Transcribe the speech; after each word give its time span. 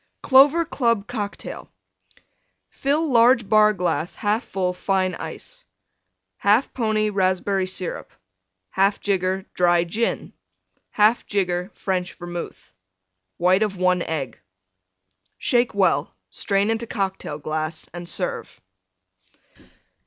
CLOVER 0.23 0.65
CLUB 0.65 1.05
COCKTAIL 1.05 1.69
Fill 2.71 3.11
large 3.11 3.47
Bar 3.47 3.71
glass 3.73 4.15
1/2 4.17 4.41
full 4.41 4.73
Fine 4.73 5.13
Ice. 5.13 5.63
1/2 6.43 6.73
pony 6.73 7.11
Raspberry 7.11 7.67
Syrup. 7.67 8.11
1/2 8.75 8.99
jigger 8.99 9.45
Dry 9.53 9.83
Gin. 9.83 10.33
1/2 10.97 11.27
jigger 11.27 11.69
French 11.75 12.15
Vermouth. 12.15 12.73
White 13.37 13.61
of 13.61 13.75
1 13.77 14.01
Egg. 14.01 14.39
Shake 15.37 15.75
well; 15.75 16.15
strain 16.31 16.71
into 16.71 16.87
Cocktail 16.87 17.37
glass 17.37 17.87
and 17.93 18.09
serve. 18.09 18.59